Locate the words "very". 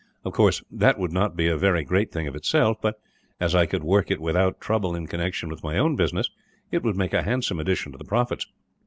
1.55-1.83